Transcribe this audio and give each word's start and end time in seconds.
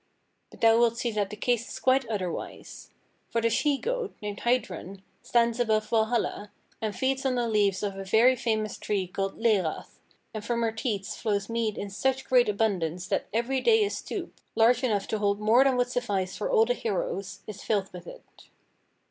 But 0.49 0.61
thou 0.61 0.79
wilt 0.79 0.97
see 0.97 1.11
that 1.11 1.29
the 1.29 1.35
case 1.35 1.69
is 1.69 1.79
quite 1.79 2.07
otherwise. 2.07 2.89
For 3.29 3.39
the 3.39 3.51
she 3.51 3.77
goat, 3.77 4.15
named 4.19 4.39
Heidrun, 4.39 5.03
stands 5.21 5.59
above 5.59 5.89
Valhalla, 5.91 6.51
and 6.81 6.95
feeds 6.95 7.23
on 7.23 7.35
the 7.35 7.47
leaves 7.47 7.83
of 7.83 7.95
a 7.99 8.03
very 8.03 8.35
famous 8.35 8.79
tree 8.79 9.05
called 9.05 9.37
Lærath, 9.37 9.99
and 10.33 10.43
from 10.43 10.63
her 10.63 10.71
teats 10.71 11.15
flows 11.17 11.49
mead 11.49 11.77
in 11.77 11.91
such 11.91 12.25
great 12.25 12.49
abundance 12.49 13.05
that 13.09 13.27
every 13.31 13.61
day 13.61 13.85
a 13.85 13.91
stoop, 13.91 14.33
large 14.55 14.83
enough 14.83 15.07
to 15.09 15.19
hold 15.19 15.39
more 15.39 15.63
than 15.63 15.77
would 15.77 15.91
suffice 15.91 16.35
for 16.35 16.49
all 16.49 16.65
the 16.65 16.73
heroes, 16.73 17.41
is 17.45 17.61
filled 17.63 17.93
with 17.93 18.07
it." 18.07 18.47